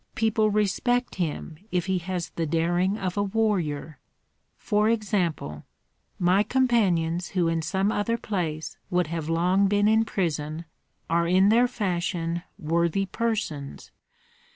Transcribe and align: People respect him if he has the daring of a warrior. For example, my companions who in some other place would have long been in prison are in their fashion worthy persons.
People 0.15 0.49
respect 0.49 1.15
him 1.21 1.59
if 1.71 1.85
he 1.85 1.99
has 1.99 2.31
the 2.31 2.47
daring 2.47 2.97
of 2.97 3.17
a 3.17 3.21
warrior. 3.23 3.99
For 4.57 4.89
example, 4.89 5.67
my 6.17 6.41
companions 6.41 7.27
who 7.29 7.47
in 7.47 7.61
some 7.61 7.91
other 7.91 8.17
place 8.17 8.77
would 8.89 9.05
have 9.05 9.29
long 9.29 9.67
been 9.67 9.87
in 9.87 10.03
prison 10.03 10.65
are 11.07 11.27
in 11.27 11.49
their 11.49 11.67
fashion 11.67 12.41
worthy 12.57 13.05
persons. 13.05 13.91